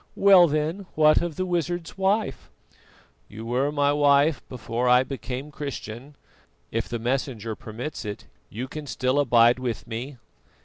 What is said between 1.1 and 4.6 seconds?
of the wizard's wife?" "You were my wife